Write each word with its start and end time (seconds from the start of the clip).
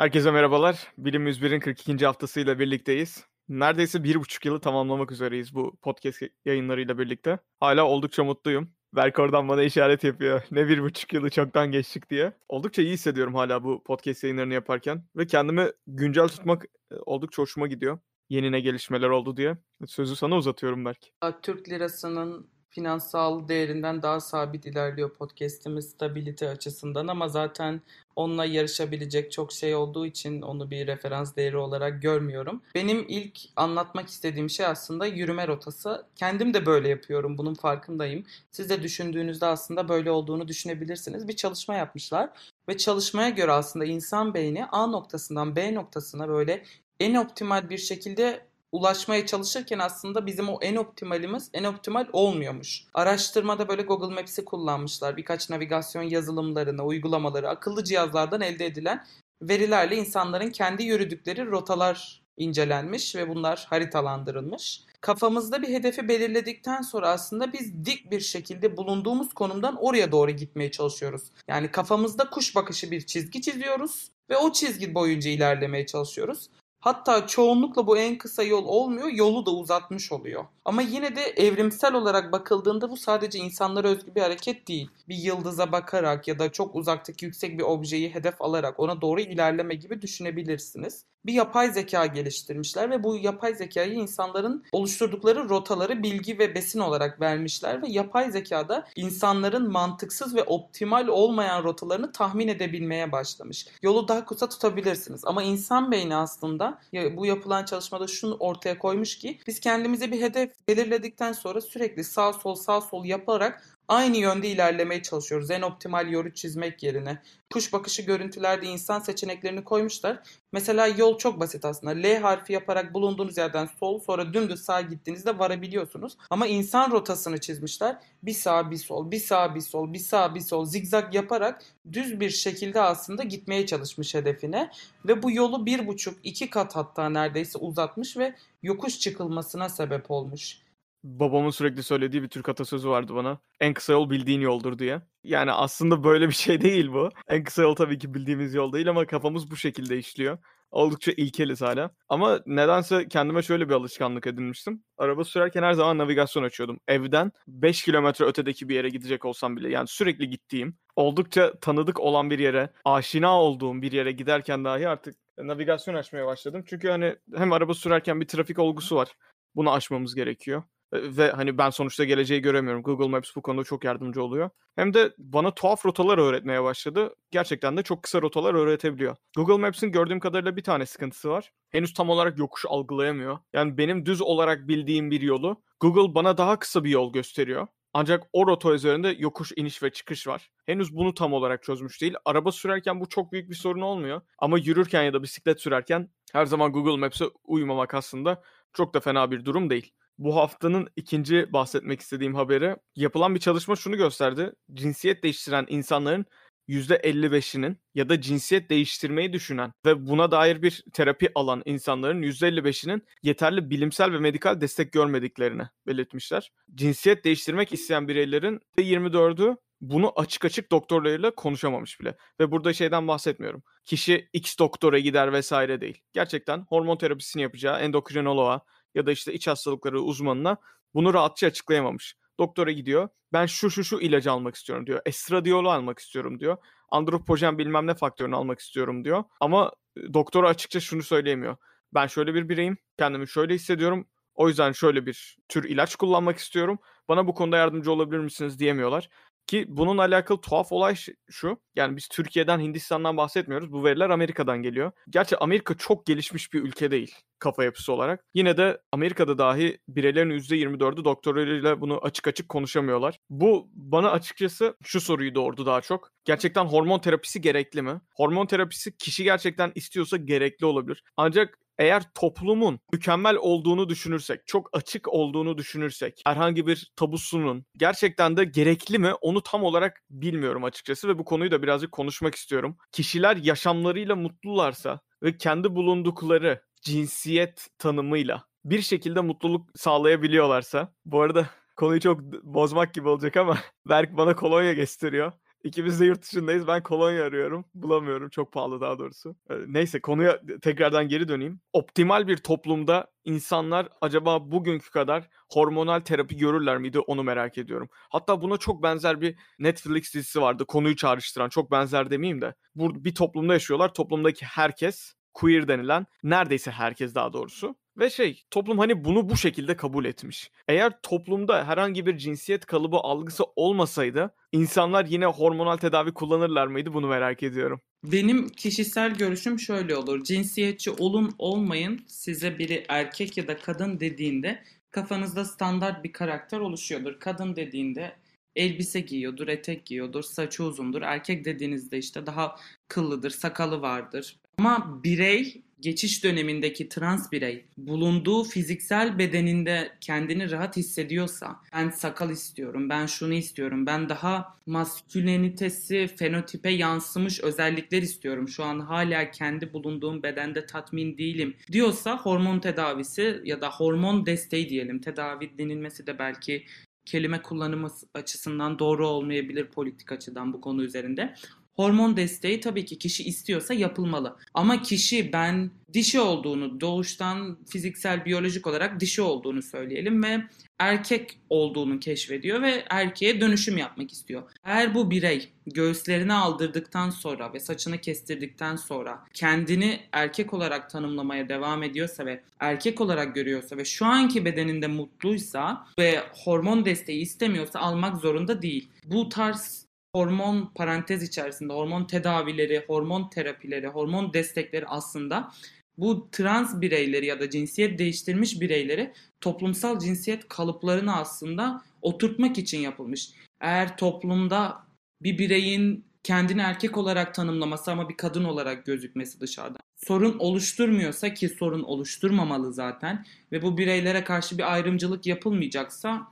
Herkese 0.00 0.30
merhabalar. 0.30 0.92
Bilim 0.98 1.26
101'in 1.28 1.60
42. 1.60 2.06
haftasıyla 2.06 2.58
birlikteyiz. 2.58 3.24
Neredeyse 3.48 4.04
bir 4.04 4.16
buçuk 4.16 4.44
yılı 4.44 4.60
tamamlamak 4.60 5.12
üzereyiz 5.12 5.54
bu 5.54 5.76
podcast 5.76 6.22
yayınlarıyla 6.44 6.98
birlikte. 6.98 7.38
Hala 7.60 7.86
oldukça 7.86 8.24
mutluyum. 8.24 8.72
Berk 8.96 9.18
oradan 9.18 9.48
bana 9.48 9.62
işaret 9.62 10.04
yapıyor. 10.04 10.42
Ne 10.50 10.68
bir 10.68 10.82
buçuk 10.82 11.12
yılı 11.12 11.30
çoktan 11.30 11.72
geçtik 11.72 12.10
diye. 12.10 12.32
Oldukça 12.48 12.82
iyi 12.82 12.92
hissediyorum 12.92 13.34
hala 13.34 13.64
bu 13.64 13.84
podcast 13.84 14.24
yayınlarını 14.24 14.54
yaparken. 14.54 15.04
Ve 15.16 15.26
kendimi 15.26 15.66
güncel 15.86 16.28
tutmak 16.28 16.64
e, 16.64 16.94
oldukça 17.06 17.42
hoşuma 17.42 17.66
gidiyor. 17.66 17.98
Yeni 18.28 18.52
ne 18.52 18.60
gelişmeler 18.60 19.08
oldu 19.08 19.36
diye. 19.36 19.56
Sözü 19.86 20.16
sana 20.16 20.36
uzatıyorum 20.36 20.84
Berk. 20.84 20.98
Türk 21.42 21.68
lirasının 21.68 22.50
finansal 22.70 23.48
değerinden 23.48 24.02
daha 24.02 24.20
sabit 24.20 24.66
ilerliyor 24.66 25.14
podcast'imiz 25.14 25.90
stabilite 25.90 26.48
açısından 26.48 27.06
ama 27.08 27.28
zaten 27.28 27.80
onunla 28.16 28.44
yarışabilecek 28.44 29.32
çok 29.32 29.52
şey 29.52 29.74
olduğu 29.74 30.06
için 30.06 30.42
onu 30.42 30.70
bir 30.70 30.86
referans 30.86 31.36
değeri 31.36 31.56
olarak 31.56 32.02
görmüyorum. 32.02 32.62
Benim 32.74 33.04
ilk 33.08 33.38
anlatmak 33.56 34.08
istediğim 34.08 34.50
şey 34.50 34.66
aslında 34.66 35.06
yürüme 35.06 35.48
rotası. 35.48 36.06
Kendim 36.16 36.54
de 36.54 36.66
böyle 36.66 36.88
yapıyorum. 36.88 37.38
Bunun 37.38 37.54
farkındayım. 37.54 38.24
Siz 38.50 38.70
de 38.70 38.82
düşündüğünüzde 38.82 39.46
aslında 39.46 39.88
böyle 39.88 40.10
olduğunu 40.10 40.48
düşünebilirsiniz. 40.48 41.28
Bir 41.28 41.36
çalışma 41.36 41.74
yapmışlar 41.74 42.30
ve 42.68 42.76
çalışmaya 42.76 43.30
göre 43.30 43.52
aslında 43.52 43.84
insan 43.84 44.34
beyni 44.34 44.66
A 44.66 44.86
noktasından 44.86 45.56
B 45.56 45.74
noktasına 45.74 46.28
böyle 46.28 46.64
en 47.00 47.14
optimal 47.14 47.70
bir 47.70 47.78
şekilde 47.78 48.49
ulaşmaya 48.72 49.26
çalışırken 49.26 49.78
aslında 49.78 50.26
bizim 50.26 50.48
o 50.48 50.58
en 50.62 50.76
optimalimiz 50.76 51.50
en 51.52 51.64
optimal 51.64 52.06
olmuyormuş. 52.12 52.84
Araştırmada 52.94 53.68
böyle 53.68 53.82
Google 53.82 54.14
Maps'i 54.14 54.44
kullanmışlar. 54.44 55.16
Birkaç 55.16 55.50
navigasyon 55.50 56.02
yazılımlarını, 56.02 56.84
uygulamaları, 56.84 57.48
akıllı 57.48 57.84
cihazlardan 57.84 58.40
elde 58.40 58.66
edilen 58.66 59.06
verilerle 59.42 59.96
insanların 59.96 60.50
kendi 60.50 60.82
yürüdükleri 60.82 61.46
rotalar 61.46 62.22
incelenmiş 62.36 63.16
ve 63.16 63.28
bunlar 63.28 63.66
haritalandırılmış. 63.70 64.82
Kafamızda 65.00 65.62
bir 65.62 65.68
hedefi 65.68 66.08
belirledikten 66.08 66.82
sonra 66.82 67.08
aslında 67.08 67.52
biz 67.52 67.84
dik 67.84 68.10
bir 68.10 68.20
şekilde 68.20 68.76
bulunduğumuz 68.76 69.34
konumdan 69.34 69.76
oraya 69.76 70.12
doğru 70.12 70.30
gitmeye 70.30 70.70
çalışıyoruz. 70.70 71.22
Yani 71.48 71.70
kafamızda 71.70 72.30
kuş 72.30 72.56
bakışı 72.56 72.90
bir 72.90 73.06
çizgi 73.06 73.42
çiziyoruz 73.42 74.10
ve 74.30 74.36
o 74.36 74.52
çizgi 74.52 74.94
boyunca 74.94 75.30
ilerlemeye 75.30 75.86
çalışıyoruz. 75.86 76.48
Hatta 76.80 77.26
çoğunlukla 77.26 77.86
bu 77.86 77.98
en 77.98 78.18
kısa 78.18 78.42
yol 78.42 78.64
olmuyor, 78.64 79.08
yolu 79.08 79.46
da 79.46 79.50
uzatmış 79.50 80.12
oluyor. 80.12 80.44
Ama 80.64 80.82
yine 80.82 81.16
de 81.16 81.22
evrimsel 81.22 81.94
olarak 81.94 82.32
bakıldığında 82.32 82.90
bu 82.90 82.96
sadece 82.96 83.38
insanlara 83.38 83.88
özgü 83.88 84.14
bir 84.14 84.20
hareket 84.20 84.68
değil. 84.68 84.90
Bir 85.08 85.16
yıldıza 85.16 85.72
bakarak 85.72 86.28
ya 86.28 86.38
da 86.38 86.52
çok 86.52 86.74
uzaktaki 86.74 87.24
yüksek 87.24 87.58
bir 87.58 87.62
objeyi 87.62 88.14
hedef 88.14 88.42
alarak 88.42 88.80
ona 88.80 89.00
doğru 89.00 89.20
ilerleme 89.20 89.74
gibi 89.74 90.02
düşünebilirsiniz. 90.02 91.04
Bir 91.26 91.32
yapay 91.32 91.70
zeka 91.70 92.06
geliştirmişler 92.06 92.90
ve 92.90 93.04
bu 93.04 93.16
yapay 93.16 93.54
zekayı 93.54 93.92
insanların 93.92 94.64
oluşturdukları 94.72 95.48
rotaları 95.48 96.02
bilgi 96.02 96.38
ve 96.38 96.54
besin 96.54 96.78
olarak 96.80 97.20
vermişler 97.20 97.82
ve 97.82 97.86
yapay 97.88 98.30
zekada 98.30 98.86
insanların 98.96 99.72
mantıksız 99.72 100.34
ve 100.34 100.42
optimal 100.42 101.08
olmayan 101.08 101.64
rotalarını 101.64 102.12
tahmin 102.12 102.48
edebilmeye 102.48 103.12
başlamış. 103.12 103.66
Yolu 103.82 104.08
daha 104.08 104.24
kısa 104.24 104.48
tutabilirsiniz 104.48 105.24
ama 105.24 105.42
insan 105.42 105.92
beyni 105.92 106.16
aslında 106.16 106.69
bu 107.16 107.26
yapılan 107.26 107.64
çalışmada 107.64 108.06
şunu 108.06 108.36
ortaya 108.40 108.78
koymuş 108.78 109.18
ki 109.18 109.38
biz 109.46 109.60
kendimize 109.60 110.12
bir 110.12 110.20
hedef 110.20 110.50
belirledikten 110.68 111.32
sonra 111.32 111.60
sürekli 111.60 112.04
sağ 112.04 112.32
sol 112.32 112.54
sağ 112.54 112.80
sol 112.80 113.04
yaparak 113.04 113.79
aynı 113.90 114.16
yönde 114.16 114.48
ilerlemeye 114.48 115.02
çalışıyoruz. 115.02 115.50
En 115.50 115.62
optimal 115.62 116.08
yolu 116.08 116.30
çizmek 116.30 116.82
yerine. 116.82 117.22
Kuş 117.52 117.72
bakışı 117.72 118.02
görüntülerde 118.02 118.66
insan 118.66 119.00
seçeneklerini 119.00 119.64
koymuşlar. 119.64 120.22
Mesela 120.52 120.86
yol 120.86 121.18
çok 121.18 121.40
basit 121.40 121.64
aslında. 121.64 121.92
L 121.92 122.18
harfi 122.18 122.52
yaparak 122.52 122.94
bulunduğunuz 122.94 123.38
yerden 123.38 123.68
sol 123.80 124.00
sonra 124.00 124.34
dümdüz 124.34 124.60
sağ 124.60 124.80
gittiğinizde 124.80 125.38
varabiliyorsunuz. 125.38 126.16
Ama 126.30 126.46
insan 126.46 126.90
rotasını 126.90 127.40
çizmişler. 127.40 127.96
Bir 128.22 128.32
sağ 128.32 128.70
bir 128.70 128.76
sol, 128.76 129.10
bir 129.10 129.20
sağ 129.20 129.54
bir 129.54 129.60
sol, 129.60 129.92
bir 129.92 129.98
sağ 129.98 130.34
bir 130.34 130.40
sol 130.40 130.64
zigzag 130.64 131.14
yaparak 131.14 131.62
düz 131.92 132.20
bir 132.20 132.30
şekilde 132.30 132.80
aslında 132.80 133.22
gitmeye 133.22 133.66
çalışmış 133.66 134.14
hedefine. 134.14 134.70
Ve 135.04 135.22
bu 135.22 135.30
yolu 135.30 135.66
bir 135.66 135.86
buçuk 135.86 136.18
iki 136.24 136.50
kat 136.50 136.76
hatta 136.76 137.08
neredeyse 137.08 137.58
uzatmış 137.58 138.16
ve 138.16 138.34
yokuş 138.62 138.98
çıkılmasına 138.98 139.68
sebep 139.68 140.10
olmuş 140.10 140.58
babamın 141.04 141.50
sürekli 141.50 141.82
söylediği 141.82 142.22
bir 142.22 142.28
Türk 142.28 142.48
atasözü 142.48 142.88
vardı 142.88 143.14
bana. 143.14 143.38
En 143.60 143.74
kısa 143.74 143.92
yol 143.92 144.10
bildiğin 144.10 144.40
yoldur 144.40 144.78
diye. 144.78 145.02
Yani 145.24 145.52
aslında 145.52 146.04
böyle 146.04 146.28
bir 146.28 146.34
şey 146.34 146.60
değil 146.62 146.92
bu. 146.92 147.10
En 147.28 147.44
kısa 147.44 147.62
yol 147.62 147.74
tabii 147.74 147.98
ki 147.98 148.14
bildiğimiz 148.14 148.54
yol 148.54 148.72
değil 148.72 148.88
ama 148.88 149.06
kafamız 149.06 149.50
bu 149.50 149.56
şekilde 149.56 149.98
işliyor. 149.98 150.38
Oldukça 150.70 151.12
ilkeliz 151.12 151.62
hala. 151.62 151.90
Ama 152.08 152.40
nedense 152.46 153.08
kendime 153.08 153.42
şöyle 153.42 153.68
bir 153.68 153.74
alışkanlık 153.74 154.26
edinmiştim. 154.26 154.84
Araba 154.98 155.24
sürerken 155.24 155.62
her 155.62 155.72
zaman 155.72 155.98
navigasyon 155.98 156.42
açıyordum. 156.42 156.80
Evden 156.88 157.32
5 157.48 157.82
kilometre 157.82 158.24
ötedeki 158.24 158.68
bir 158.68 158.74
yere 158.74 158.88
gidecek 158.88 159.24
olsam 159.24 159.56
bile 159.56 159.70
yani 159.70 159.88
sürekli 159.88 160.30
gittiğim, 160.30 160.76
oldukça 160.96 161.58
tanıdık 161.60 162.00
olan 162.00 162.30
bir 162.30 162.38
yere, 162.38 162.70
aşina 162.84 163.40
olduğum 163.40 163.82
bir 163.82 163.92
yere 163.92 164.12
giderken 164.12 164.64
dahi 164.64 164.88
artık 164.88 165.14
navigasyon 165.38 165.94
açmaya 165.94 166.26
başladım. 166.26 166.64
Çünkü 166.66 166.88
hani 166.88 167.16
hem 167.36 167.52
araba 167.52 167.74
sürerken 167.74 168.20
bir 168.20 168.28
trafik 168.28 168.58
olgusu 168.58 168.96
var. 168.96 169.08
Bunu 169.54 169.72
aşmamız 169.72 170.14
gerekiyor 170.14 170.62
ve 170.92 171.30
hani 171.30 171.58
ben 171.58 171.70
sonuçta 171.70 172.04
geleceği 172.04 172.40
göremiyorum. 172.40 172.82
Google 172.82 173.08
Maps 173.08 173.36
bu 173.36 173.42
konuda 173.42 173.64
çok 173.64 173.84
yardımcı 173.84 174.22
oluyor. 174.22 174.50
Hem 174.76 174.94
de 174.94 175.14
bana 175.18 175.54
tuhaf 175.54 175.86
rotalar 175.86 176.18
öğretmeye 176.18 176.62
başladı. 176.62 177.14
Gerçekten 177.30 177.76
de 177.76 177.82
çok 177.82 178.02
kısa 178.02 178.22
rotalar 178.22 178.54
öğretebiliyor. 178.54 179.16
Google 179.36 179.56
Maps'in 179.56 179.92
gördüğüm 179.92 180.20
kadarıyla 180.20 180.56
bir 180.56 180.62
tane 180.62 180.86
sıkıntısı 180.86 181.30
var. 181.30 181.52
Henüz 181.70 181.94
tam 181.94 182.10
olarak 182.10 182.38
yokuş 182.38 182.64
algılayamıyor. 182.68 183.38
Yani 183.52 183.78
benim 183.78 184.06
düz 184.06 184.22
olarak 184.22 184.68
bildiğim 184.68 185.10
bir 185.10 185.20
yolu 185.20 185.62
Google 185.80 186.14
bana 186.14 186.38
daha 186.38 186.58
kısa 186.58 186.84
bir 186.84 186.90
yol 186.90 187.12
gösteriyor. 187.12 187.66
Ancak 187.92 188.26
o 188.32 188.46
rota 188.46 188.72
üzerinde 188.72 189.08
yokuş, 189.18 189.52
iniş 189.56 189.82
ve 189.82 189.90
çıkış 189.90 190.26
var. 190.26 190.50
Henüz 190.66 190.96
bunu 190.96 191.14
tam 191.14 191.32
olarak 191.32 191.62
çözmüş 191.62 192.00
değil. 192.00 192.14
Araba 192.24 192.52
sürerken 192.52 193.00
bu 193.00 193.08
çok 193.08 193.32
büyük 193.32 193.50
bir 193.50 193.54
sorun 193.54 193.80
olmuyor. 193.80 194.20
Ama 194.38 194.58
yürürken 194.58 195.02
ya 195.02 195.12
da 195.12 195.22
bisiklet 195.22 195.60
sürerken 195.60 196.10
her 196.32 196.46
zaman 196.46 196.72
Google 196.72 196.96
Maps'e 196.96 197.24
uymamak 197.44 197.94
aslında 197.94 198.42
çok 198.72 198.94
da 198.94 199.00
fena 199.00 199.30
bir 199.30 199.44
durum 199.44 199.70
değil 199.70 199.92
bu 200.20 200.36
haftanın 200.36 200.88
ikinci 200.96 201.52
bahsetmek 201.52 202.00
istediğim 202.00 202.34
haberi 202.34 202.76
yapılan 202.96 203.34
bir 203.34 203.40
çalışma 203.40 203.76
şunu 203.76 203.96
gösterdi. 203.96 204.52
Cinsiyet 204.72 205.22
değiştiren 205.22 205.66
insanların 205.68 206.26
%55'inin 206.68 207.78
ya 207.94 208.08
da 208.08 208.20
cinsiyet 208.20 208.70
değiştirmeyi 208.70 209.32
düşünen 209.32 209.72
ve 209.86 210.06
buna 210.06 210.30
dair 210.30 210.62
bir 210.62 210.84
terapi 210.92 211.28
alan 211.34 211.62
insanların 211.64 212.22
%55'inin 212.22 213.02
yeterli 213.22 213.70
bilimsel 213.70 214.12
ve 214.12 214.18
medikal 214.18 214.60
destek 214.60 214.92
görmediklerini 214.92 215.62
belirtmişler. 215.86 216.52
Cinsiyet 216.74 217.24
değiştirmek 217.24 217.72
isteyen 217.72 218.08
bireylerin 218.08 218.60
%24'ü 218.78 219.56
bunu 219.80 220.12
açık 220.16 220.44
açık 220.44 220.70
doktorlarıyla 220.72 221.34
konuşamamış 221.34 222.00
bile. 222.00 222.16
Ve 222.40 222.50
burada 222.50 222.72
şeyden 222.72 223.08
bahsetmiyorum. 223.08 223.62
Kişi 223.84 224.28
X 224.32 224.58
doktora 224.58 224.98
gider 224.98 225.32
vesaire 225.32 225.80
değil. 225.80 225.98
Gerçekten 226.12 226.66
hormon 226.68 226.96
terapisini 226.96 227.42
yapacağı 227.42 227.80
endokrinoloğa 227.80 228.60
ya 228.94 229.06
da 229.06 229.12
işte 229.12 229.32
iç 229.32 229.46
hastalıkları 229.46 230.00
uzmanına 230.00 230.56
bunu 230.94 231.14
rahatça 231.14 231.46
açıklayamamış. 231.46 232.16
Doktora 232.38 232.72
gidiyor. 232.72 233.08
Ben 233.32 233.46
şu 233.46 233.70
şu 233.70 233.84
şu 233.84 234.00
ilacı 234.00 234.32
almak 234.32 234.54
istiyorum 234.54 234.86
diyor. 234.86 235.00
Estradiol'u 235.06 235.70
almak 235.70 235.98
istiyorum 235.98 236.40
diyor. 236.40 236.56
Andropojen 236.90 237.58
bilmem 237.58 237.86
ne 237.86 237.94
faktörünü 237.94 238.36
almak 238.36 238.58
istiyorum 238.58 239.04
diyor. 239.04 239.24
Ama 239.40 239.72
doktora 240.14 240.48
açıkça 240.48 240.80
şunu 240.80 241.02
söyleyemiyor. 241.02 241.56
Ben 241.94 242.06
şöyle 242.06 242.34
bir 242.34 242.48
bireyim. 242.48 242.76
Kendimi 242.98 243.28
şöyle 243.28 243.54
hissediyorum. 243.54 244.06
O 244.34 244.48
yüzden 244.48 244.72
şöyle 244.72 245.06
bir 245.06 245.38
tür 245.48 245.64
ilaç 245.64 245.96
kullanmak 245.96 246.38
istiyorum. 246.38 246.78
Bana 247.08 247.26
bu 247.26 247.34
konuda 247.34 247.56
yardımcı 247.56 247.92
olabilir 247.92 248.20
misiniz 248.20 248.58
diyemiyorlar. 248.58 249.08
Ki 249.50 249.64
bununla 249.68 250.02
alakalı 250.02 250.40
tuhaf 250.40 250.72
olay 250.72 250.94
şu. 251.30 251.60
Yani 251.76 251.96
biz 251.96 252.08
Türkiye'den, 252.08 252.60
Hindistan'dan 252.60 253.16
bahsetmiyoruz. 253.16 253.72
Bu 253.72 253.84
veriler 253.84 254.10
Amerika'dan 254.10 254.62
geliyor. 254.62 254.92
Gerçi 255.08 255.36
Amerika 255.36 255.74
çok 255.74 256.06
gelişmiş 256.06 256.52
bir 256.52 256.62
ülke 256.62 256.90
değil 256.90 257.14
kafa 257.40 257.64
yapısı 257.64 257.92
olarak. 257.92 258.24
Yine 258.34 258.56
de 258.56 258.80
Amerika'da 258.92 259.38
dahi 259.38 259.78
bireylerin 259.88 260.30
%24'ü 260.30 261.04
doktorlarıyla 261.04 261.80
bunu 261.80 261.98
açık 261.98 262.28
açık 262.28 262.48
konuşamıyorlar. 262.48 263.18
Bu 263.30 263.68
bana 263.74 264.10
açıkçası 264.10 264.76
şu 264.82 265.00
soruyu 265.00 265.34
doğurdu 265.34 265.66
daha 265.66 265.80
çok. 265.80 266.10
Gerçekten 266.24 266.64
hormon 266.64 266.98
terapisi 266.98 267.40
gerekli 267.40 267.82
mi? 267.82 268.00
Hormon 268.14 268.46
terapisi 268.46 268.96
kişi 268.96 269.24
gerçekten 269.24 269.72
istiyorsa 269.74 270.16
gerekli 270.16 270.66
olabilir. 270.66 271.02
Ancak 271.16 271.58
eğer 271.78 272.02
toplumun 272.14 272.80
mükemmel 272.92 273.36
olduğunu 273.36 273.88
düşünürsek, 273.88 274.46
çok 274.46 274.68
açık 274.72 275.08
olduğunu 275.08 275.58
düşünürsek, 275.58 276.22
herhangi 276.26 276.66
bir 276.66 276.92
tabusunun 276.96 277.64
gerçekten 277.76 278.36
de 278.36 278.44
gerekli 278.44 278.98
mi 278.98 279.12
onu 279.20 279.42
tam 279.42 279.64
olarak 279.64 280.02
bilmiyorum 280.10 280.64
açıkçası 280.64 281.08
ve 281.08 281.18
bu 281.18 281.24
konuyu 281.24 281.50
da 281.50 281.62
birazcık 281.62 281.92
konuşmak 281.92 282.34
istiyorum. 282.34 282.76
Kişiler 282.92 283.36
yaşamlarıyla 283.36 284.16
mutlularsa 284.16 285.00
ve 285.22 285.36
kendi 285.36 285.74
bulundukları 285.74 286.62
cinsiyet 286.82 287.68
tanımıyla 287.78 288.44
bir 288.64 288.82
şekilde 288.82 289.20
mutluluk 289.20 289.70
sağlayabiliyorlarsa, 289.74 290.94
bu 291.04 291.20
arada 291.22 291.50
konuyu 291.76 292.00
çok 292.00 292.20
bozmak 292.42 292.94
gibi 292.94 293.08
olacak 293.08 293.36
ama 293.36 293.58
Berk 293.88 294.16
bana 294.16 294.36
kolonya 294.36 294.72
gösteriyor. 294.72 295.32
İkimiz 295.64 296.00
de 296.00 296.04
yurt 296.04 296.22
dışındayız. 296.22 296.66
Ben 296.66 296.82
kolonya 296.82 297.24
arıyorum. 297.24 297.64
Bulamıyorum. 297.74 298.28
Çok 298.28 298.52
pahalı 298.52 298.80
daha 298.80 298.98
doğrusu. 298.98 299.36
Neyse 299.66 300.00
konuya 300.00 300.40
tekrardan 300.62 301.08
geri 301.08 301.28
döneyim. 301.28 301.60
Optimal 301.72 302.28
bir 302.28 302.36
toplumda 302.36 303.06
insanlar 303.24 303.88
acaba 304.00 304.50
bugünkü 304.50 304.90
kadar 304.90 305.28
hormonal 305.48 306.00
terapi 306.00 306.36
görürler 306.36 306.78
miydi 306.78 306.98
onu 306.98 307.22
merak 307.22 307.58
ediyorum. 307.58 307.88
Hatta 307.92 308.42
buna 308.42 308.56
çok 308.56 308.82
benzer 308.82 309.20
bir 309.20 309.36
Netflix 309.58 310.14
dizisi 310.14 310.40
vardı. 310.40 310.64
Konuyu 310.64 310.96
çağrıştıran. 310.96 311.48
Çok 311.48 311.70
benzer 311.70 312.10
demeyeyim 312.10 312.40
de. 312.40 312.54
Bu 312.74 313.04
bir 313.04 313.14
toplumda 313.14 313.52
yaşıyorlar. 313.52 313.94
Toplumdaki 313.94 314.46
herkes 314.46 315.14
queer 315.34 315.68
denilen 315.68 316.06
neredeyse 316.22 316.70
herkes 316.70 317.14
daha 317.14 317.32
doğrusu. 317.32 317.74
Ve 318.00 318.10
şey 318.10 318.42
toplum 318.50 318.78
hani 318.78 319.04
bunu 319.04 319.28
bu 319.28 319.36
şekilde 319.36 319.76
kabul 319.76 320.04
etmiş. 320.04 320.50
Eğer 320.68 320.92
toplumda 321.02 321.68
herhangi 321.68 322.06
bir 322.06 322.18
cinsiyet 322.18 322.66
kalıbı 322.66 322.96
algısı 322.96 323.44
olmasaydı 323.56 324.34
insanlar 324.52 325.04
yine 325.04 325.26
hormonal 325.26 325.76
tedavi 325.76 326.12
kullanırlar 326.12 326.66
mıydı 326.66 326.94
bunu 326.94 327.06
merak 327.06 327.42
ediyorum. 327.42 327.80
Benim 328.04 328.48
kişisel 328.48 329.14
görüşüm 329.14 329.58
şöyle 329.58 329.96
olur. 329.96 330.24
Cinsiyetçi 330.24 330.90
olun 330.90 331.34
olmayın 331.38 332.00
size 332.06 332.58
biri 332.58 332.84
erkek 332.88 333.36
ya 333.36 333.48
da 333.48 333.58
kadın 333.58 334.00
dediğinde 334.00 334.62
kafanızda 334.90 335.44
standart 335.44 336.04
bir 336.04 336.12
karakter 336.12 336.60
oluşuyordur. 336.60 337.20
Kadın 337.20 337.56
dediğinde 337.56 338.16
elbise 338.56 339.00
giyiyordur, 339.00 339.48
etek 339.48 339.86
giyiyordur, 339.86 340.22
saçı 340.22 340.64
uzundur. 340.64 341.02
Erkek 341.02 341.44
dediğinizde 341.44 341.98
işte 341.98 342.26
daha 342.26 342.56
kıllıdır, 342.88 343.30
sakalı 343.30 343.82
vardır. 343.82 344.40
Ama 344.58 345.00
birey 345.04 345.62
geçiş 345.80 346.24
dönemindeki 346.24 346.88
trans 346.88 347.32
birey 347.32 347.64
bulunduğu 347.78 348.44
fiziksel 348.44 349.18
bedeninde 349.18 349.92
kendini 350.00 350.50
rahat 350.50 350.76
hissediyorsa 350.76 351.60
ben 351.72 351.90
sakal 351.90 352.30
istiyorum, 352.30 352.88
ben 352.88 353.06
şunu 353.06 353.34
istiyorum, 353.34 353.86
ben 353.86 354.08
daha 354.08 354.56
maskülenitesi 354.66 356.10
fenotipe 356.16 356.70
yansımış 356.70 357.40
özellikler 357.40 358.02
istiyorum. 358.02 358.48
Şu 358.48 358.64
an 358.64 358.80
hala 358.80 359.30
kendi 359.30 359.72
bulunduğum 359.72 360.22
bedende 360.22 360.66
tatmin 360.66 361.18
değilim 361.18 361.56
diyorsa 361.72 362.18
hormon 362.18 362.58
tedavisi 362.58 363.40
ya 363.44 363.60
da 363.60 363.70
hormon 363.70 364.26
desteği 364.26 364.68
diyelim. 364.68 365.00
Tedavi 365.00 365.58
denilmesi 365.58 366.06
de 366.06 366.18
belki 366.18 366.64
kelime 367.04 367.42
kullanımı 367.42 367.90
açısından 368.14 368.78
doğru 368.78 369.08
olmayabilir 369.08 369.66
politik 369.66 370.12
açıdan 370.12 370.52
bu 370.52 370.60
konu 370.60 370.82
üzerinde. 370.82 371.34
Hormon 371.76 372.16
desteği 372.16 372.60
tabii 372.60 372.84
ki 372.84 372.98
kişi 372.98 373.24
istiyorsa 373.24 373.74
yapılmalı. 373.74 374.36
Ama 374.54 374.82
kişi 374.82 375.32
ben 375.32 375.70
dişi 375.92 376.20
olduğunu, 376.20 376.80
doğuştan 376.80 377.58
fiziksel, 377.68 378.24
biyolojik 378.24 378.66
olarak 378.66 379.00
dişi 379.00 379.22
olduğunu 379.22 379.62
söyleyelim 379.62 380.22
ve 380.22 380.42
erkek 380.78 381.38
olduğunu 381.50 382.00
keşfediyor 382.00 382.62
ve 382.62 382.84
erkeğe 382.90 383.40
dönüşüm 383.40 383.78
yapmak 383.78 384.12
istiyor. 384.12 384.42
Eğer 384.64 384.94
bu 384.94 385.10
birey 385.10 385.48
göğüslerini 385.66 386.32
aldırdıktan 386.32 387.10
sonra 387.10 387.52
ve 387.52 387.60
saçını 387.60 387.98
kestirdikten 387.98 388.76
sonra 388.76 389.24
kendini 389.34 390.00
erkek 390.12 390.54
olarak 390.54 390.90
tanımlamaya 390.90 391.48
devam 391.48 391.82
ediyorsa 391.82 392.26
ve 392.26 392.42
erkek 392.60 393.00
olarak 393.00 393.34
görüyorsa 393.34 393.76
ve 393.76 393.84
şu 393.84 394.06
anki 394.06 394.44
bedeninde 394.44 394.86
mutluysa 394.86 395.86
ve 395.98 396.20
hormon 396.44 396.84
desteği 396.84 397.20
istemiyorsa 397.20 397.80
almak 397.80 398.16
zorunda 398.20 398.62
değil. 398.62 398.88
Bu 399.04 399.28
tarz 399.28 399.89
hormon 400.14 400.72
parantez 400.74 401.22
içerisinde 401.22 401.72
hormon 401.72 402.04
tedavileri, 402.04 402.84
hormon 402.86 403.30
terapileri, 403.30 403.86
hormon 403.86 404.32
destekleri 404.32 404.86
aslında 404.86 405.52
bu 405.98 406.30
trans 406.32 406.80
bireyleri 406.80 407.26
ya 407.26 407.40
da 407.40 407.50
cinsiyet 407.50 407.98
değiştirmiş 407.98 408.60
bireyleri 408.60 409.12
toplumsal 409.40 409.98
cinsiyet 409.98 410.48
kalıplarını 410.48 411.16
aslında 411.16 411.82
oturtmak 412.02 412.58
için 412.58 412.78
yapılmış. 412.78 413.30
Eğer 413.60 413.96
toplumda 413.96 414.86
bir 415.22 415.38
bireyin 415.38 416.04
kendini 416.22 416.60
erkek 416.60 416.96
olarak 416.96 417.34
tanımlaması 417.34 417.92
ama 417.92 418.08
bir 418.08 418.16
kadın 418.16 418.44
olarak 418.44 418.86
gözükmesi 418.86 419.40
dışarıda 419.40 419.78
sorun 419.96 420.38
oluşturmuyorsa 420.38 421.34
ki 421.34 421.48
sorun 421.48 421.82
oluşturmamalı 421.82 422.72
zaten 422.72 423.26
ve 423.52 423.62
bu 423.62 423.78
bireylere 423.78 424.24
karşı 424.24 424.58
bir 424.58 424.72
ayrımcılık 424.72 425.26
yapılmayacaksa 425.26 426.26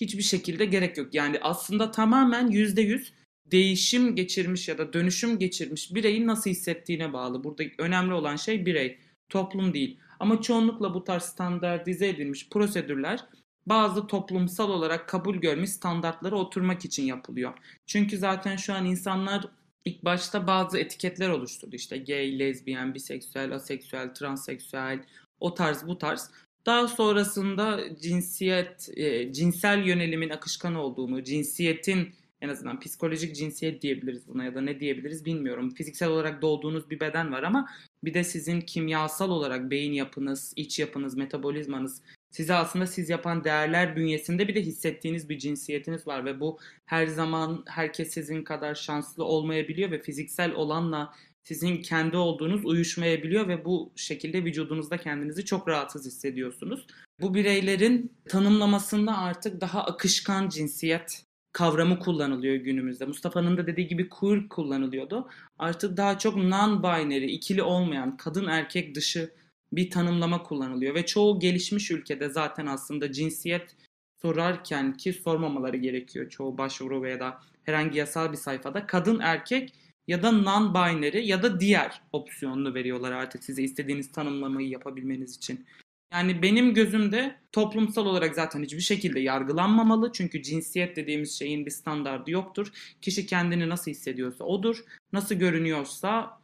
hiçbir 0.00 0.22
şekilde 0.22 0.64
gerek 0.64 0.98
yok. 0.98 1.14
Yani 1.14 1.38
aslında 1.42 1.90
tamamen 1.90 2.50
%100 2.50 3.08
değişim 3.46 4.14
geçirmiş 4.14 4.68
ya 4.68 4.78
da 4.78 4.92
dönüşüm 4.92 5.38
geçirmiş 5.38 5.94
bireyin 5.94 6.26
nasıl 6.26 6.50
hissettiğine 6.50 7.12
bağlı. 7.12 7.44
Burada 7.44 7.64
önemli 7.78 8.12
olan 8.14 8.36
şey 8.36 8.66
birey, 8.66 8.98
toplum 9.28 9.74
değil. 9.74 9.98
Ama 10.20 10.42
çoğunlukla 10.42 10.94
bu 10.94 11.04
tarz 11.04 11.22
standartize 11.22 12.08
edilmiş 12.08 12.48
prosedürler 12.48 13.24
bazı 13.66 14.06
toplumsal 14.06 14.70
olarak 14.70 15.08
kabul 15.08 15.36
görmüş 15.36 15.70
standartlara 15.70 16.36
oturmak 16.36 16.84
için 16.84 17.02
yapılıyor. 17.02 17.54
Çünkü 17.86 18.18
zaten 18.18 18.56
şu 18.56 18.74
an 18.74 18.86
insanlar 18.86 19.44
ilk 19.84 20.04
başta 20.04 20.46
bazı 20.46 20.78
etiketler 20.78 21.28
oluşturdu. 21.28 21.76
İşte 21.76 21.98
gay, 21.98 22.38
lezbiyen, 22.38 22.94
biseksüel, 22.94 23.54
aseksüel, 23.54 24.14
transseksüel, 24.14 25.04
o 25.40 25.54
tarz 25.54 25.86
bu 25.86 25.98
tarz. 25.98 26.30
Daha 26.66 26.88
sonrasında 26.88 27.80
cinsiyet, 28.00 28.88
e, 28.96 29.32
cinsel 29.32 29.86
yönelimin 29.86 30.30
akışkan 30.30 30.74
olduğunu, 30.74 31.24
cinsiyetin 31.24 32.08
en 32.40 32.48
azından 32.48 32.80
psikolojik 32.80 33.36
cinsiyet 33.36 33.82
diyebiliriz 33.82 34.28
buna 34.28 34.44
ya 34.44 34.54
da 34.54 34.60
ne 34.60 34.80
diyebiliriz 34.80 35.24
bilmiyorum. 35.24 35.70
Fiziksel 35.70 36.08
olarak 36.08 36.42
doğduğunuz 36.42 36.90
bir 36.90 37.00
beden 37.00 37.32
var 37.32 37.42
ama 37.42 37.68
bir 38.04 38.14
de 38.14 38.24
sizin 38.24 38.60
kimyasal 38.60 39.30
olarak 39.30 39.70
beyin 39.70 39.92
yapınız, 39.92 40.52
iç 40.56 40.78
yapınız, 40.78 41.16
metabolizmanız 41.16 42.02
size 42.30 42.54
aslında 42.54 42.86
siz 42.86 43.10
yapan 43.10 43.44
değerler 43.44 43.96
bünyesinde 43.96 44.48
bir 44.48 44.54
de 44.54 44.62
hissettiğiniz 44.62 45.28
bir 45.28 45.38
cinsiyetiniz 45.38 46.06
var 46.06 46.24
ve 46.24 46.40
bu 46.40 46.58
her 46.86 47.06
zaman 47.06 47.64
herkes 47.66 48.10
sizin 48.10 48.44
kadar 48.44 48.74
şanslı 48.74 49.24
olmayabiliyor 49.24 49.90
ve 49.90 50.02
fiziksel 50.02 50.52
olanla 50.52 51.14
sizin 51.44 51.82
kendi 51.82 52.16
olduğunuz 52.16 52.64
uyuşmayabiliyor 52.64 53.48
ve 53.48 53.64
bu 53.64 53.92
şekilde 53.96 54.44
vücudunuzda 54.44 54.96
kendinizi 54.96 55.44
çok 55.44 55.68
rahatsız 55.68 56.06
hissediyorsunuz. 56.06 56.86
Bu 57.20 57.34
bireylerin 57.34 58.12
tanımlamasında 58.28 59.18
artık 59.18 59.60
daha 59.60 59.84
akışkan 59.84 60.48
cinsiyet 60.48 61.24
kavramı 61.52 61.98
kullanılıyor 61.98 62.54
günümüzde. 62.54 63.04
Mustafa'nın 63.04 63.56
da 63.56 63.66
dediği 63.66 63.88
gibi 63.88 64.08
queer 64.08 64.48
kullanılıyordu. 64.48 65.28
Artık 65.58 65.96
daha 65.96 66.18
çok 66.18 66.36
non-binary, 66.36 67.26
ikili 67.26 67.62
olmayan, 67.62 68.16
kadın 68.16 68.46
erkek 68.46 68.94
dışı 68.94 69.30
bir 69.72 69.90
tanımlama 69.90 70.42
kullanılıyor 70.42 70.94
ve 70.94 71.06
çoğu 71.06 71.40
gelişmiş 71.40 71.90
ülkede 71.90 72.28
zaten 72.28 72.66
aslında 72.66 73.12
cinsiyet 73.12 73.76
sorarken 74.22 74.92
ki 74.92 75.12
sormamaları 75.12 75.76
gerekiyor 75.76 76.28
çoğu 76.28 76.58
başvuru 76.58 77.02
veya 77.02 77.20
da 77.20 77.40
herhangi 77.62 77.98
yasal 77.98 78.32
bir 78.32 78.36
sayfada 78.36 78.86
kadın 78.86 79.18
erkek 79.20 79.74
ya 80.08 80.22
da 80.22 80.28
non-binary 80.28 81.20
ya 81.20 81.42
da 81.42 81.60
diğer 81.60 82.02
opsiyonunu 82.12 82.74
veriyorlar 82.74 83.12
artık 83.12 83.44
size 83.44 83.62
istediğiniz 83.62 84.12
tanımlamayı 84.12 84.68
yapabilmeniz 84.68 85.36
için. 85.36 85.66
Yani 86.12 86.42
benim 86.42 86.74
gözümde 86.74 87.36
toplumsal 87.52 88.06
olarak 88.06 88.34
zaten 88.34 88.62
hiçbir 88.62 88.80
şekilde 88.80 89.20
yargılanmamalı. 89.20 90.12
Çünkü 90.12 90.42
cinsiyet 90.42 90.96
dediğimiz 90.96 91.38
şeyin 91.38 91.66
bir 91.66 91.70
standardı 91.70 92.30
yoktur. 92.30 92.72
Kişi 93.02 93.26
kendini 93.26 93.68
nasıl 93.68 93.90
hissediyorsa 93.90 94.44
odur. 94.44 94.84
Nasıl 95.12 95.34
görünüyorsa 95.34 96.40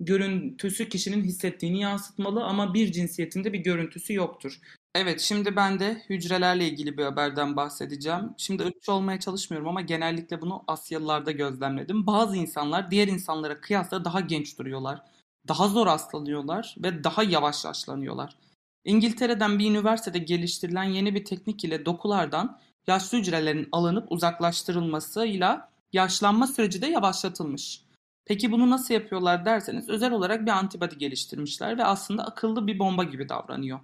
görüntüsü 0.00 0.88
kişinin 0.88 1.24
hissettiğini 1.24 1.80
yansıtmalı 1.80 2.44
ama 2.44 2.74
bir 2.74 2.92
cinsiyetinde 2.92 3.52
bir 3.52 3.58
görüntüsü 3.58 4.14
yoktur. 4.14 4.60
Evet 4.94 5.20
şimdi 5.20 5.56
ben 5.56 5.78
de 5.78 6.02
hücrelerle 6.08 6.68
ilgili 6.68 6.98
bir 6.98 7.04
haberden 7.04 7.56
bahsedeceğim. 7.56 8.34
Şimdi 8.36 8.62
ırkçı 8.62 8.92
olmaya 8.92 9.20
çalışmıyorum 9.20 9.68
ama 9.68 9.80
genellikle 9.80 10.40
bunu 10.40 10.64
Asyalılarda 10.66 11.30
gözlemledim. 11.30 12.06
Bazı 12.06 12.36
insanlar 12.36 12.90
diğer 12.90 13.08
insanlara 13.08 13.60
kıyasla 13.60 14.04
daha 14.04 14.20
genç 14.20 14.58
duruyorlar. 14.58 15.02
Daha 15.48 15.68
zor 15.68 15.86
hastalanıyorlar 15.86 16.74
ve 16.78 17.04
daha 17.04 17.22
yavaş 17.22 17.64
yaşlanıyorlar. 17.64 18.36
İngiltere'den 18.84 19.58
bir 19.58 19.70
üniversitede 19.70 20.18
geliştirilen 20.18 20.84
yeni 20.84 21.14
bir 21.14 21.24
teknik 21.24 21.64
ile 21.64 21.86
dokulardan 21.86 22.60
yaşlı 22.86 23.18
hücrelerin 23.18 23.68
alınıp 23.72 24.12
uzaklaştırılmasıyla 24.12 25.72
yaşlanma 25.92 26.46
süreci 26.46 26.82
de 26.82 26.86
yavaşlatılmış. 26.86 27.82
Peki 28.24 28.52
bunu 28.52 28.70
nasıl 28.70 28.94
yapıyorlar 28.94 29.44
derseniz 29.44 29.88
özel 29.88 30.12
olarak 30.12 30.46
bir 30.46 30.50
antibody 30.50 30.94
geliştirmişler 30.94 31.78
ve 31.78 31.84
aslında 31.84 32.24
akıllı 32.24 32.66
bir 32.66 32.78
bomba 32.78 33.04
gibi 33.04 33.28
davranıyor. 33.28 33.80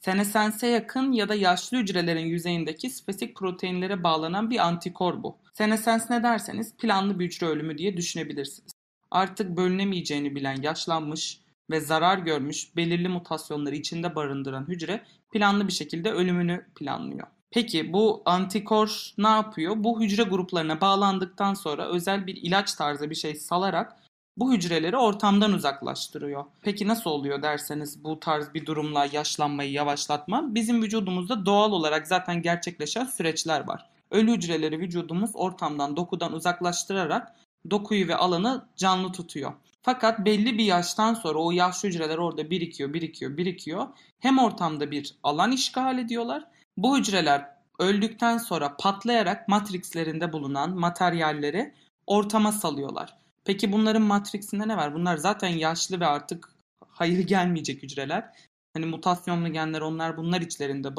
Senesense 0.00 0.66
yakın 0.66 1.12
ya 1.12 1.28
da 1.28 1.34
yaşlı 1.34 1.78
hücrelerin 1.78 2.26
yüzeyindeki 2.26 2.90
spesifik 2.90 3.36
proteinlere 3.36 4.02
bağlanan 4.02 4.50
bir 4.50 4.66
antikor 4.66 5.22
bu. 5.22 5.36
Senesens 5.54 6.10
ne 6.10 6.22
derseniz 6.22 6.76
planlı 6.76 7.18
bir 7.18 7.26
hücre 7.26 7.46
ölümü 7.46 7.78
diye 7.78 7.96
düşünebilirsiniz. 7.96 8.72
Artık 9.10 9.56
bölünemeyeceğini 9.56 10.34
bilen 10.34 10.62
yaşlanmış, 10.62 11.40
ve 11.70 11.80
zarar 11.80 12.18
görmüş 12.18 12.76
belirli 12.76 13.08
mutasyonları 13.08 13.74
içinde 13.74 14.14
barındıran 14.14 14.68
hücre 14.68 15.04
planlı 15.32 15.68
bir 15.68 15.72
şekilde 15.72 16.12
ölümünü 16.12 16.66
planlıyor. 16.74 17.26
Peki 17.50 17.92
bu 17.92 18.22
antikor 18.24 19.10
ne 19.18 19.28
yapıyor? 19.28 19.74
Bu 19.78 20.00
hücre 20.00 20.22
gruplarına 20.22 20.80
bağlandıktan 20.80 21.54
sonra 21.54 21.88
özel 21.88 22.26
bir 22.26 22.36
ilaç 22.36 22.74
tarzı 22.74 23.10
bir 23.10 23.14
şey 23.14 23.34
salarak 23.34 23.96
bu 24.36 24.52
hücreleri 24.52 24.96
ortamdan 24.96 25.52
uzaklaştırıyor. 25.52 26.44
Peki 26.62 26.88
nasıl 26.88 27.10
oluyor 27.10 27.42
derseniz 27.42 28.04
bu 28.04 28.20
tarz 28.20 28.54
bir 28.54 28.66
durumla 28.66 29.06
yaşlanmayı 29.12 29.72
yavaşlatma? 29.72 30.54
Bizim 30.54 30.82
vücudumuzda 30.82 31.46
doğal 31.46 31.72
olarak 31.72 32.06
zaten 32.06 32.42
gerçekleşen 32.42 33.04
süreçler 33.04 33.66
var. 33.66 33.90
ölü 34.10 34.32
hücreleri 34.32 34.78
vücudumuz 34.78 35.30
ortamdan, 35.34 35.96
dokudan 35.96 36.32
uzaklaştırarak 36.32 37.34
dokuyu 37.70 38.08
ve 38.08 38.16
alanı 38.16 38.66
canlı 38.76 39.12
tutuyor. 39.12 39.52
Fakat 39.82 40.24
belli 40.24 40.58
bir 40.58 40.64
yaştan 40.64 41.14
sonra 41.14 41.38
o 41.38 41.50
yaşlı 41.50 41.88
hücreler 41.88 42.18
orada 42.18 42.50
birikiyor, 42.50 42.92
birikiyor, 42.92 43.36
birikiyor. 43.36 43.86
Hem 44.20 44.38
ortamda 44.38 44.90
bir 44.90 45.14
alan 45.22 45.52
işgal 45.52 45.98
ediyorlar. 45.98 46.44
Bu 46.76 46.98
hücreler 46.98 47.48
öldükten 47.78 48.38
sonra 48.38 48.76
patlayarak 48.76 49.48
matrixlerinde 49.48 50.32
bulunan 50.32 50.78
materyalleri 50.78 51.74
ortama 52.06 52.52
salıyorlar. 52.52 53.16
Peki 53.46 53.72
bunların 53.72 54.02
matrixinde 54.02 54.68
ne 54.68 54.76
var? 54.76 54.94
Bunlar 54.94 55.16
zaten 55.16 55.48
yaşlı 55.48 56.00
ve 56.00 56.06
artık 56.06 56.48
hayır 56.88 57.18
gelmeyecek 57.18 57.82
hücreler. 57.82 58.32
Hani 58.76 58.86
mutasyonlu 58.86 59.52
genler 59.52 59.80
onlar 59.80 60.16
bunlar 60.16 60.40
içlerinde 60.40 60.96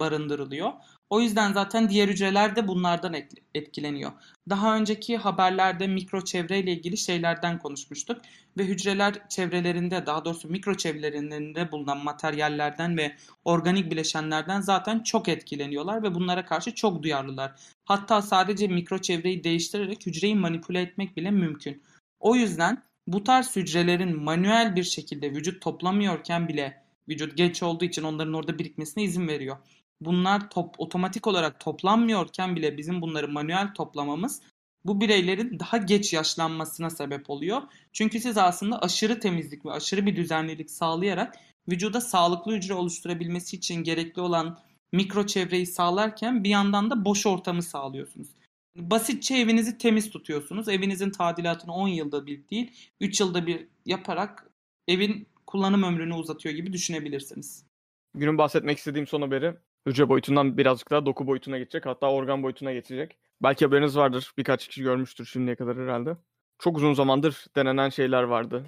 barındırılıyor. 0.00 0.72
O 1.10 1.20
yüzden 1.20 1.52
zaten 1.52 1.90
diğer 1.90 2.08
hücreler 2.08 2.56
de 2.56 2.68
bunlardan 2.68 3.14
etkileniyor. 3.54 4.12
Daha 4.50 4.76
önceki 4.76 5.16
haberlerde 5.16 5.86
mikro 5.86 6.24
çevreyle 6.24 6.72
ilgili 6.72 6.96
şeylerden 6.96 7.58
konuşmuştuk 7.58 8.20
ve 8.58 8.64
hücreler 8.64 9.28
çevrelerinde 9.28 10.06
daha 10.06 10.24
doğrusu 10.24 10.48
mikro 10.48 10.74
çevrelerinde 10.74 11.72
bulunan 11.72 12.04
materyallerden 12.04 12.96
ve 12.96 13.16
organik 13.44 13.90
bileşenlerden 13.90 14.60
zaten 14.60 15.02
çok 15.02 15.28
etkileniyorlar 15.28 16.02
ve 16.02 16.14
bunlara 16.14 16.44
karşı 16.44 16.74
çok 16.74 17.02
duyarlılar. 17.02 17.52
Hatta 17.84 18.22
sadece 18.22 18.68
mikro 18.68 18.98
çevreyi 18.98 19.44
değiştirerek 19.44 20.06
hücreyi 20.06 20.34
manipüle 20.34 20.80
etmek 20.80 21.16
bile 21.16 21.30
mümkün. 21.30 21.82
O 22.20 22.36
yüzden 22.36 22.82
bu 23.06 23.24
tarz 23.24 23.56
hücrelerin 23.56 24.22
manuel 24.22 24.76
bir 24.76 24.84
şekilde 24.84 25.30
vücut 25.30 25.62
toplamıyorken 25.62 26.48
bile 26.48 26.85
vücut 27.08 27.36
geç 27.36 27.62
olduğu 27.62 27.84
için 27.84 28.02
onların 28.02 28.34
orada 28.34 28.58
birikmesine 28.58 29.04
izin 29.04 29.28
veriyor 29.28 29.56
bunlar 30.00 30.50
top, 30.50 30.74
otomatik 30.78 31.26
olarak 31.26 31.60
toplanmıyorken 31.60 32.56
bile 32.56 32.78
bizim 32.78 33.02
bunları 33.02 33.28
manuel 33.28 33.74
toplamamız 33.74 34.42
bu 34.84 35.00
bireylerin 35.00 35.58
daha 35.58 35.76
geç 35.76 36.12
yaşlanmasına 36.12 36.90
sebep 36.90 37.30
oluyor. 37.30 37.62
Çünkü 37.92 38.20
siz 38.20 38.38
aslında 38.38 38.82
aşırı 38.82 39.20
temizlik 39.20 39.66
ve 39.66 39.72
aşırı 39.72 40.06
bir 40.06 40.16
düzenlilik 40.16 40.70
sağlayarak 40.70 41.36
vücuda 41.68 42.00
sağlıklı 42.00 42.52
hücre 42.52 42.74
oluşturabilmesi 42.74 43.56
için 43.56 43.74
gerekli 43.74 44.20
olan 44.20 44.58
mikro 44.92 45.26
çevreyi 45.26 45.66
sağlarken 45.66 46.44
bir 46.44 46.48
yandan 46.50 46.90
da 46.90 47.04
boş 47.04 47.26
ortamı 47.26 47.62
sağlıyorsunuz. 47.62 48.28
Basitçe 48.76 49.36
evinizi 49.36 49.78
temiz 49.78 50.10
tutuyorsunuz. 50.10 50.68
Evinizin 50.68 51.10
tadilatını 51.10 51.72
10 51.72 51.88
yılda 51.88 52.26
bir 52.26 52.48
değil, 52.48 52.70
3 53.00 53.20
yılda 53.20 53.46
bir 53.46 53.66
yaparak 53.86 54.50
evin 54.88 55.26
kullanım 55.46 55.82
ömrünü 55.82 56.14
uzatıyor 56.14 56.54
gibi 56.54 56.72
düşünebilirsiniz. 56.72 57.66
Günün 58.14 58.38
bahsetmek 58.38 58.78
istediğim 58.78 59.06
son 59.06 59.22
haberi 59.22 59.54
hücre 59.86 60.08
boyutundan 60.08 60.58
birazcık 60.58 60.90
daha 60.90 61.06
doku 61.06 61.26
boyutuna 61.26 61.58
geçecek. 61.58 61.86
Hatta 61.86 62.10
organ 62.10 62.42
boyutuna 62.42 62.72
geçecek. 62.72 63.18
Belki 63.42 63.64
haberiniz 63.64 63.96
vardır. 63.96 64.32
Birkaç 64.38 64.68
kişi 64.68 64.82
görmüştür 64.82 65.24
şimdiye 65.24 65.56
kadar 65.56 65.76
herhalde. 65.78 66.16
Çok 66.58 66.76
uzun 66.76 66.94
zamandır 66.94 67.46
denenen 67.56 67.88
şeyler 67.88 68.22
vardı. 68.22 68.64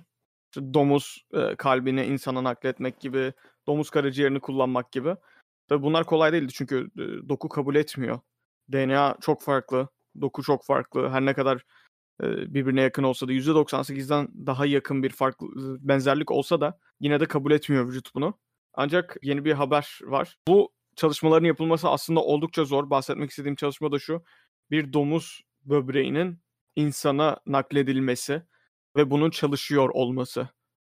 İşte 0.51 0.75
domuz 0.75 1.25
e, 1.33 1.57
kalbini 1.57 2.05
insana 2.05 2.45
nakletmek 2.45 3.01
gibi, 3.01 3.33
domuz 3.67 3.91
karaciğerini 3.91 4.41
kullanmak 4.41 4.93
gibi. 4.93 5.17
Tabii 5.69 5.83
bunlar 5.83 6.05
kolay 6.05 6.33
değildi 6.33 6.53
çünkü 6.53 6.91
e, 6.99 7.29
doku 7.29 7.49
kabul 7.49 7.75
etmiyor. 7.75 8.21
DNA 8.73 9.17
çok 9.21 9.43
farklı, 9.43 9.89
doku 10.21 10.43
çok 10.43 10.65
farklı. 10.65 11.11
Her 11.11 11.25
ne 11.27 11.35
kadar 11.35 11.63
birbirine 12.21 12.81
yakın 12.81 13.03
olsa 13.03 13.29
da 13.29 13.33
%98'den 13.33 14.29
daha 14.47 14.67
yakın 14.67 15.03
bir 15.03 15.11
farklı 15.11 15.47
benzerlik 15.81 16.31
olsa 16.31 16.61
da 16.61 16.79
yine 17.01 17.21
de 17.21 17.27
kabul 17.27 17.51
etmiyor 17.51 17.89
vücut 17.89 18.15
bunu. 18.15 18.35
Ancak 18.75 19.17
yeni 19.23 19.45
bir 19.45 19.53
haber 19.53 19.99
var. 20.03 20.37
Bu 20.49 20.73
çalışmaların 20.97 21.47
yapılması 21.47 21.89
aslında 21.89 22.21
oldukça 22.21 22.65
zor. 22.65 22.91
Bahsetmek 22.91 23.31
istediğim 23.31 23.57
çalışma 23.57 23.93
da 23.93 23.99
şu. 23.99 24.23
Bir 24.71 24.93
domuz 24.93 25.41
böbreğinin 25.65 26.39
insana 26.77 27.37
nakledilmesi 27.47 28.43
ve 28.97 29.11
bunun 29.11 29.31
çalışıyor 29.31 29.91
olması. 29.93 30.49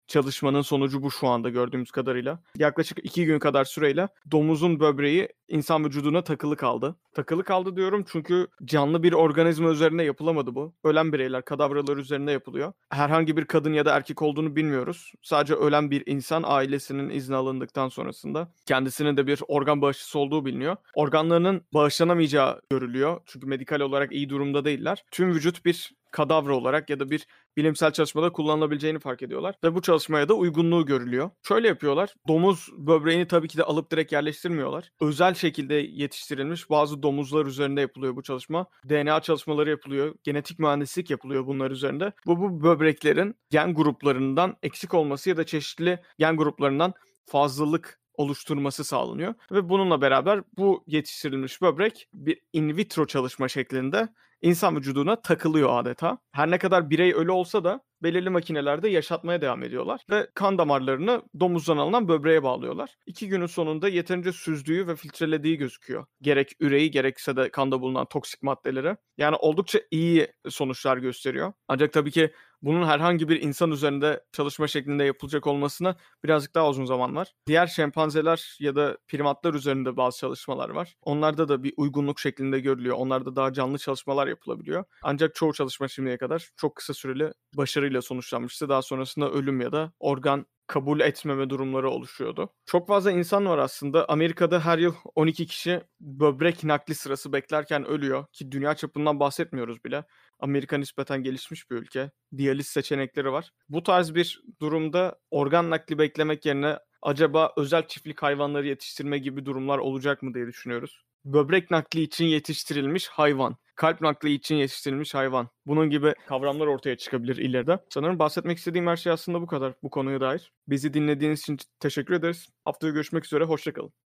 Çalışmanın 0.08 0.62
sonucu 0.62 1.04
bu 1.04 1.12
şu 1.12 1.28
anda 1.28 1.50
gördüğümüz 1.50 1.92
kadarıyla. 1.92 2.44
Yaklaşık 2.58 3.00
iki 3.04 3.26
gün 3.26 3.40
kadar 3.40 3.66
süreyle 3.66 4.08
domuzun 4.32 4.80
böbreği 4.80 5.30
insan 5.48 5.86
vücuduna 5.86 6.24
takılı 6.24 6.56
kaldı. 6.56 6.96
Takılı 7.14 7.44
kaldı 7.44 7.76
diyorum 7.76 8.06
çünkü 8.12 8.48
canlı 8.66 9.04
bir 9.04 9.14
organizma 9.14 9.70
üzerinde 9.70 10.04
yapılamadı 10.04 10.56
bu. 10.56 10.74
Ölen 10.84 11.14
bireyler, 11.14 11.46
kadavralar 11.46 11.98
üzerinde 11.98 12.32
yapılıyor. 12.32 12.74
Herhangi 12.90 13.38
bir 13.38 13.46
kadın 13.46 13.74
ya 13.74 13.86
da 13.86 13.96
erkek 13.96 14.22
olduğunu 14.22 14.56
bilmiyoruz. 14.56 15.12
Sadece 15.22 15.54
ölen 15.54 15.92
bir 15.92 16.04
insan 16.06 16.44
ailesinin 16.46 17.10
izni 17.10 17.36
alındıktan 17.36 17.90
sonrasında 17.90 18.52
kendisinin 18.66 19.18
de 19.18 19.28
bir 19.28 19.40
organ 19.48 19.82
bağışçısı 19.82 20.20
olduğu 20.20 20.46
biliniyor. 20.46 20.76
Organlarının 20.96 21.62
bağışlanamayacağı 21.74 22.62
görülüyor. 22.72 23.22
Çünkü 23.26 23.48
medikal 23.48 23.80
olarak 23.80 24.12
iyi 24.12 24.30
durumda 24.30 24.66
değiller. 24.66 25.04
Tüm 25.12 25.34
vücut 25.34 25.66
bir 25.66 25.92
kadavra 26.12 26.56
olarak 26.56 26.90
ya 26.90 27.00
da 27.00 27.10
bir 27.10 27.28
bilimsel 27.58 27.92
çalışmada 27.92 28.32
kullanılabileceğini 28.32 29.00
fark 29.00 29.22
ediyorlar. 29.22 29.56
Ve 29.64 29.76
bu 29.76 29.82
çalışmaya 29.82 30.30
da 30.30 30.34
uygunluğu 30.34 30.86
görülüyor. 30.86 31.30
Şöyle 31.48 31.68
yapıyorlar. 31.68 32.14
Domuz 32.28 32.70
böbreğini 32.78 33.28
tabii 33.28 33.48
ki 33.48 33.58
de 33.58 33.64
alıp 33.64 33.92
direkt 33.92 34.12
yerleştirmiyorlar. 34.12 34.92
Özel 35.02 35.34
şekilde 35.38 35.74
yetiştirilmiş 35.74 36.70
bazı 36.70 37.04
domuzlar 37.04 37.46
üzerinde 37.46 37.82
yapılıyor 37.82 38.16
bu 38.16 38.24
çalışma. 38.24 38.68
DNA 38.90 39.22
çalışmaları 39.22 39.70
yapılıyor. 39.70 40.16
Genetik 40.24 40.60
mühendislik 40.60 41.10
yapılıyor 41.10 41.48
bunlar 41.48 41.72
üzerinde. 41.72 42.12
Bu, 42.26 42.40
bu 42.40 42.64
böbreklerin 42.64 43.36
gen 43.50 43.74
gruplarından 43.74 44.58
eksik 44.64 44.94
olması 44.94 45.30
ya 45.30 45.38
da 45.38 45.46
çeşitli 45.46 46.00
gen 46.20 46.38
gruplarından 46.38 46.94
fazlalık 47.26 48.00
oluşturması 48.14 48.84
sağlanıyor. 48.84 49.34
Ve 49.52 49.70
bununla 49.70 50.02
beraber 50.02 50.44
bu 50.58 50.84
yetiştirilmiş 50.88 51.62
böbrek 51.62 52.08
bir 52.14 52.40
in 52.54 52.78
vitro 52.78 53.08
çalışma 53.08 53.48
şeklinde 53.48 54.10
insan 54.42 54.76
vücuduna 54.76 55.22
takılıyor 55.22 55.80
adeta. 55.80 56.18
Her 56.32 56.52
ne 56.52 56.58
kadar 56.58 56.90
birey 56.90 57.14
ölü 57.14 57.32
olsa 57.32 57.64
da 57.64 57.82
belirli 58.04 58.30
makinelerde 58.30 58.90
yaşatmaya 58.90 59.42
devam 59.42 59.64
ediyorlar 59.64 60.02
ve 60.10 60.28
kan 60.34 60.58
damarlarını 60.58 61.22
domuzdan 61.40 61.78
alınan 61.78 62.08
böbreğe 62.08 62.44
bağlıyorlar. 62.44 62.96
İki 63.06 63.28
günün 63.28 63.46
sonunda 63.46 63.90
yeterince 63.90 64.32
süzdüğü 64.32 64.88
ve 64.88 64.96
filtrelediği 64.96 65.58
gözüküyor. 65.58 66.06
Gerek 66.22 66.52
üreyi 66.60 66.92
gerekse 66.92 67.36
de 67.36 67.52
kanda 67.52 67.82
bulunan 67.82 68.06
toksik 68.06 68.44
maddeleri. 68.44 68.96
Yani 69.18 69.36
oldukça 69.36 69.80
iyi 69.92 70.28
sonuçlar 70.50 70.98
gösteriyor. 70.98 71.54
Ancak 71.68 71.94
tabii 71.94 72.12
ki 72.12 72.34
bunun 72.62 72.88
herhangi 72.88 73.30
bir 73.30 73.42
insan 73.42 73.72
üzerinde 73.72 74.24
çalışma 74.32 74.68
şeklinde 74.68 75.04
yapılacak 75.04 75.48
olmasına 75.48 75.96
birazcık 76.24 76.56
daha 76.56 76.70
uzun 76.70 76.86
zaman 76.86 77.16
var. 77.16 77.34
Diğer 77.48 77.68
şempanzeler 77.68 78.58
ya 78.60 78.76
da 78.76 78.98
primatlar 79.08 79.54
üzerinde 79.54 79.98
bazı 79.98 80.18
çalışmalar 80.18 80.70
var. 80.70 80.96
Onlarda 81.02 81.48
da 81.48 81.64
bir 81.64 81.74
uygunluk 81.78 82.20
şeklinde 82.20 82.60
görülüyor. 82.60 82.96
Onlarda 82.98 83.36
daha 83.36 83.54
canlı 83.54 83.78
çalışmalar 83.78 84.28
yapılabiliyor. 84.28 84.86
Ancak 85.04 85.36
çoğu 85.36 85.54
çalışma 85.54 85.88
şimdiye 85.88 86.18
kadar 86.18 86.50
çok 86.56 86.76
kısa 86.76 86.94
süreli 86.94 87.32
başarıyla 87.58 88.02
sonuçlanmıştı. 88.02 88.70
Daha 88.70 88.82
sonrasında 88.82 89.32
ölüm 89.32 89.62
ya 89.62 89.72
da 89.72 89.92
organ 90.00 90.46
kabul 90.68 91.00
etmeme 91.00 91.50
durumları 91.50 91.90
oluşuyordu. 91.90 92.50
Çok 92.66 92.88
fazla 92.88 93.12
insan 93.12 93.46
var 93.46 93.58
aslında. 93.58 94.10
Amerika'da 94.10 94.66
her 94.66 94.78
yıl 94.78 94.94
12 95.16 95.48
kişi 95.48 95.82
böbrek 96.00 96.64
nakli 96.64 96.96
sırası 96.96 97.34
beklerken 97.34 97.86
ölüyor 97.86 98.26
ki 98.34 98.52
dünya 98.52 98.76
çapından 98.76 99.20
bahsetmiyoruz 99.20 99.84
bile. 99.84 100.04
Amerika 100.40 100.78
nispeten 100.78 101.24
gelişmiş 101.24 101.72
bir 101.72 101.76
ülke. 101.76 102.12
Diyaliz 102.38 102.68
seçenekleri 102.68 103.32
var. 103.32 103.52
Bu 103.70 103.84
tarz 103.84 104.16
bir 104.16 104.42
durumda 104.62 105.20
organ 105.32 105.70
nakli 105.70 105.98
beklemek 105.98 106.46
yerine 106.46 106.78
acaba 107.02 107.54
özel 107.58 107.88
çiftlik 107.88 108.24
hayvanları 108.24 108.68
yetiştirme 108.68 109.18
gibi 109.18 109.46
durumlar 109.46 109.78
olacak 109.78 110.24
mı 110.24 110.34
diye 110.34 110.48
düşünüyoruz. 110.48 111.04
Böbrek 111.26 111.72
nakli 111.72 112.02
için 112.02 112.26
yetiştirilmiş 112.26 113.08
hayvan 113.08 113.58
kalp 113.78 114.02
nakli 114.02 114.32
için 114.34 114.56
yetiştirilmiş 114.56 115.14
hayvan. 115.14 115.50
Bunun 115.66 115.90
gibi 115.90 116.14
kavramlar 116.28 116.68
ortaya 116.68 116.98
çıkabilir 116.98 117.38
ileride. 117.38 117.80
Sanırım 117.90 118.20
bahsetmek 118.20 118.58
istediğim 118.58 118.88
her 118.88 118.96
şey 118.96 119.12
aslında 119.14 119.42
bu 119.42 119.48
kadar 119.48 119.74
bu 119.84 119.90
konuya 119.90 120.22
dair. 120.22 120.52
Bizi 120.68 120.94
dinlediğiniz 120.94 121.40
için 121.42 121.58
teşekkür 121.80 122.14
ederiz. 122.14 122.48
Haftaya 122.66 122.94
görüşmek 122.94 123.26
üzere, 123.26 123.44
hoşçakalın. 123.44 124.07